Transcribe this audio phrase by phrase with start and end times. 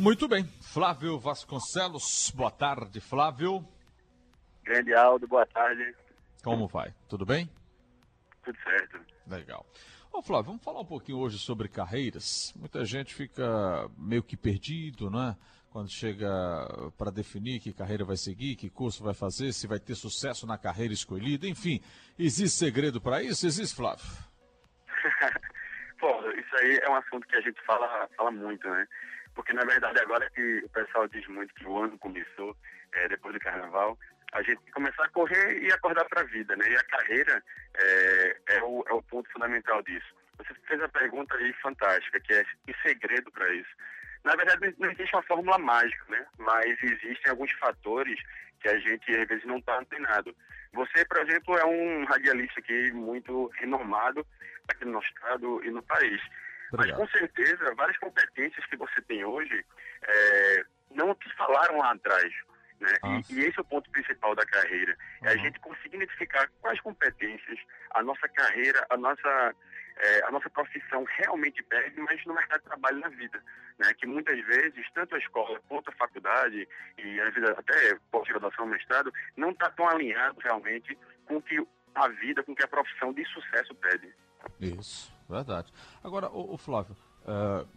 [0.00, 0.46] Muito bem.
[0.62, 3.62] Flávio Vasconcelos, boa tarde, Flávio.
[4.64, 5.94] Grande Aldo, boa tarde.
[6.42, 6.94] Como vai?
[7.06, 7.50] Tudo bem?
[8.42, 8.98] Tudo certo.
[9.26, 9.66] Legal.
[10.10, 12.50] Ô Flávio, vamos falar um pouquinho hoje sobre carreiras.
[12.56, 15.36] Muita gente fica meio que perdido, né?
[15.68, 16.26] Quando chega
[16.96, 20.56] para definir que carreira vai seguir, que curso vai fazer, se vai ter sucesso na
[20.56, 21.78] carreira escolhida, enfim.
[22.18, 23.46] Existe segredo para isso?
[23.46, 24.06] Existe, Flávio?
[26.00, 28.88] Pô, isso aí é um assunto que a gente fala, fala muito, né?
[29.40, 32.54] Porque na verdade agora que o pessoal diz muito que o ano começou,
[32.92, 33.98] é, depois do carnaval,
[34.32, 36.68] a gente começar a correr e acordar para a vida, né?
[36.68, 37.42] E a carreira
[37.74, 40.14] é, é, o, é o ponto fundamental disso.
[40.36, 43.70] Você fez a pergunta aí fantástica, que é que segredo para isso.
[44.24, 46.26] Na verdade, não existe uma fórmula mágica, né?
[46.36, 48.20] Mas existem alguns fatores
[48.60, 50.36] que a gente às vezes não está antenado.
[50.74, 54.26] Você, por exemplo, é um radialista aqui muito renomado
[54.68, 56.20] aqui no nosso estado e no país.
[56.72, 56.98] Obrigado.
[57.00, 59.64] Mas com certeza, várias competências que você tem hoje
[60.02, 62.32] é, não te falaram lá atrás.
[62.80, 62.94] Né?
[63.04, 64.96] E, e, esse é o ponto principal da carreira.
[65.20, 65.28] Uhum.
[65.28, 67.58] É a gente conseguir identificar quais competências
[67.90, 69.54] a nossa carreira, a nossa,
[69.98, 73.42] é, a nossa profissão realmente pede, mas no mercado de trabalho na vida.
[73.78, 73.92] Né?
[73.94, 76.66] Que muitas vezes, tanto a escola quanto a faculdade,
[76.96, 81.62] e às vezes até pós-graduação, mestrado, não está tão alinhado realmente com o que
[81.94, 84.14] a vida, com o que a profissão de sucesso pede.
[84.58, 85.72] Isso, verdade.
[86.02, 87.68] Agora, o, Flávio, Uh,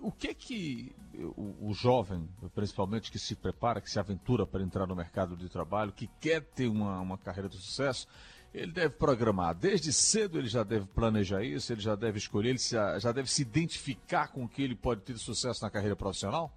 [0.00, 0.94] o que que
[1.36, 5.48] o, o, jovem, principalmente que se prepara, que se aventura para entrar no mercado de
[5.48, 8.06] trabalho, que quer ter uma, uma carreira de sucesso,
[8.54, 9.56] ele deve programar?
[9.56, 13.28] Desde cedo ele já deve planejar isso, ele já deve escolher, ele se, já deve
[13.28, 16.52] se identificar com o que ele pode ter sucesso na carreira profissional?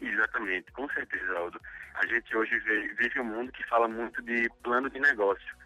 [0.00, 1.58] Exatamente, com certeza, Aldo.
[1.94, 2.56] A gente hoje
[2.98, 5.56] vive um mundo que fala muito de plano de negócio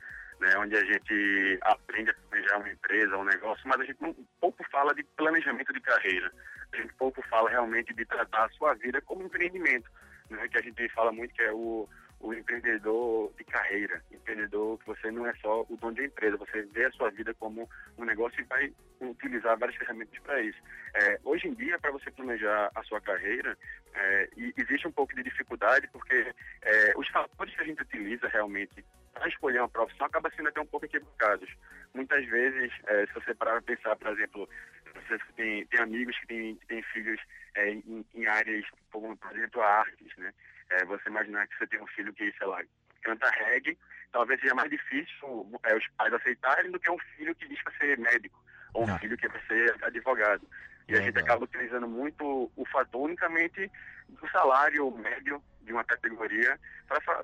[0.42, 4.12] né, onde a gente aprende a planejar uma empresa, um negócio, mas a gente não,
[4.40, 6.32] pouco fala de planejamento de carreira.
[6.72, 9.88] A gente pouco fala realmente de tratar a sua vida como empreendimento,
[10.28, 14.86] né, que a gente fala muito que é o, o empreendedor de carreira, empreendedor que
[14.86, 18.04] você não é só o dono de empresa, você vê a sua vida como um
[18.04, 20.58] negócio e vai utilizar várias ferramentas para isso.
[20.94, 23.56] É, hoje em dia, para você planejar a sua carreira,
[23.94, 28.84] é, existe um pouco de dificuldade porque é, os fatores que a gente utiliza realmente
[29.12, 31.48] para escolher uma profissão acaba sendo até um pouco equivocados.
[31.94, 34.48] Muitas vezes, é, se você parar para pensar, por exemplo,
[34.94, 37.20] você tem, tem amigos que têm, têm filhos
[37.54, 40.32] é, em, em, áreas como, por exemplo, artes, né?
[40.70, 42.62] É, você imaginar que você tem um filho que, sei lá,
[43.02, 43.76] canta reggae,
[44.10, 47.72] talvez seja mais difícil é, os pais aceitarem do que um filho que diz para
[47.74, 48.42] ser médico,
[48.72, 48.98] ou um Não.
[48.98, 50.46] filho que vai ser advogado.
[50.88, 53.70] E a gente acaba utilizando muito o fator unicamente
[54.08, 56.58] do salário médio de uma categoria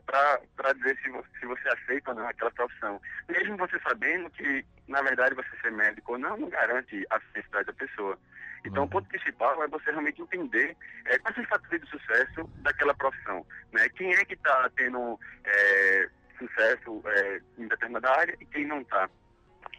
[0.06, 3.00] para dizer se você, se você aceita ou não aquela profissão.
[3.28, 7.66] Mesmo você sabendo que, na verdade, você ser médico ou não, não garante a felicidade
[7.66, 8.18] da pessoa.
[8.64, 8.88] Então, uhum.
[8.88, 10.76] o ponto principal é você realmente entender
[11.06, 13.46] é, quais são os fatores de sucesso daquela profissão.
[13.72, 13.88] Né?
[13.90, 16.08] Quem é que está tendo é,
[16.38, 19.08] sucesso é, em determinada área e quem não está.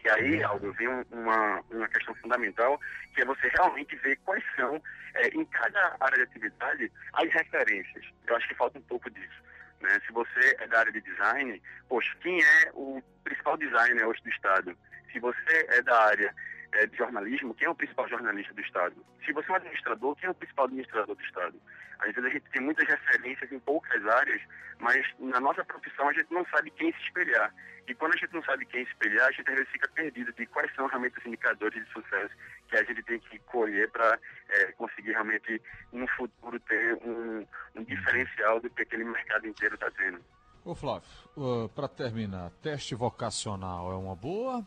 [0.04, 2.80] E aí, Aldo, vem uma, uma questão fundamental,
[3.14, 4.82] que é você realmente ver quais são,
[5.14, 8.06] é, em cada área de atividade, as referências.
[8.26, 9.42] Eu acho que falta um pouco disso.
[9.80, 10.00] Né?
[10.06, 14.30] Se você é da área de design, poxa, quem é o principal designer hoje do
[14.30, 14.76] Estado?
[15.12, 16.34] Se você é da área
[16.72, 18.94] é, de jornalismo, quem é o principal jornalista do Estado?
[19.24, 21.60] Se você é um administrador, quem é o principal administrador do Estado?
[21.98, 24.40] Às vezes a gente tem muitas referências em poucas áreas,
[24.78, 27.52] mas na nossa profissão a gente não sabe quem se espelhar.
[27.90, 30.46] E quando a gente não sabe quem espelhar, a gente às vezes fica perdido de
[30.46, 32.32] quais são realmente os indicadores de sucesso
[32.68, 34.16] que a gente tem que colher para
[34.48, 35.60] é, conseguir realmente,
[35.92, 40.24] no futuro, ter um, um diferencial do que aquele mercado inteiro está tendo.
[40.64, 44.64] Ô Flávio, uh, para terminar, teste vocacional é uma boa?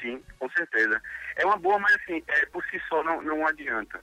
[0.00, 1.02] Sim, com certeza.
[1.34, 4.00] É uma boa, mas assim, é, por si só não, não adianta.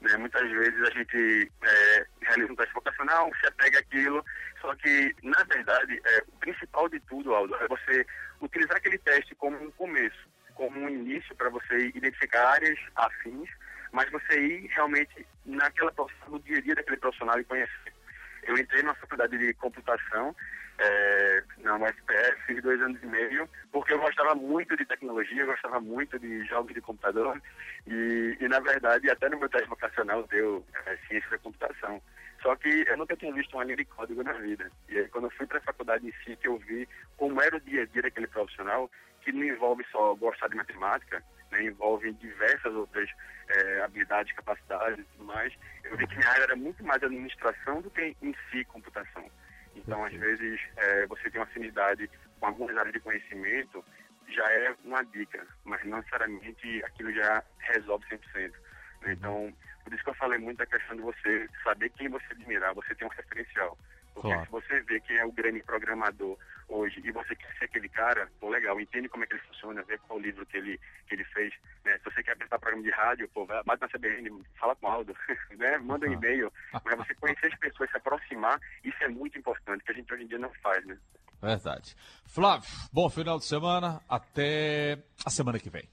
[0.00, 0.16] Né?
[0.16, 4.24] Muitas vezes a gente é, realiza um teste vocacional, se apega aquilo,
[4.60, 8.06] só que, na verdade, é, o principal de tudo, Aldo, é você
[8.40, 13.48] utilizar aquele teste como um começo, como um início para você identificar áreas afins,
[13.92, 17.97] mas você ir realmente naquela profissão, no dia a dia daquele profissional e conhecer.
[18.48, 20.34] Eu entrei na faculdade de computação
[20.78, 25.46] é, na UFPS, fiz dois anos e meio, porque eu gostava muito de tecnologia, eu
[25.46, 27.40] gostava muito de jogos de computador
[27.86, 32.00] e, e na verdade, até no meu teste vocacional deu é, ciência da computação.
[32.42, 34.70] Só que eu nunca tinha visto uma linha de código na vida.
[34.88, 37.54] E aí, quando eu fui para a faculdade em si, que eu vi como era
[37.54, 38.90] o dia a dia daquele profissional,
[39.28, 43.10] que não envolve só gostar de matemática, né, envolve diversas outras
[43.50, 45.52] é, habilidades, capacidades e tudo mais,
[45.84, 49.30] eu vi que minha área era muito mais administração do que em si computação.
[49.76, 52.10] Então, às vezes, é, você tem uma afinidade
[52.40, 53.84] com algumas áreas de conhecimento,
[54.28, 58.52] já é uma dica, mas não necessariamente aquilo já resolve 100%.
[59.02, 59.12] Né?
[59.12, 59.52] Então,
[59.84, 62.94] Por isso que eu falei muito da questão de você saber quem você admirar, você
[62.94, 63.78] tem um referencial.
[64.20, 64.46] Porque claro.
[64.46, 66.36] se você vê quem é o grande programador
[66.68, 69.82] hoje e você quer ser aquele cara, pô, legal, entende como é que ele funciona,
[69.84, 71.54] vê qual o livro que ele, que ele fez.
[71.84, 71.96] Né?
[71.98, 74.90] Se você quer apertar programa de rádio, pô, vai, bate na CBN, fala com o
[74.90, 75.16] Aldo,
[75.56, 75.78] né?
[75.78, 76.52] manda um e-mail.
[76.84, 80.24] Mas você conhecer as pessoas, se aproximar, isso é muito importante, que a gente hoje
[80.24, 80.98] em dia não faz, né?
[81.40, 81.94] Verdade.
[82.26, 84.00] Flávio, bom final de semana.
[84.08, 85.88] Até a semana que vem.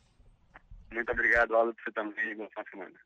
[0.91, 2.35] Muito obrigado, Aldo, você também.
[2.35, 2.95] Boa semana.